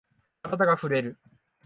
[0.41, 1.19] カラダがふれる。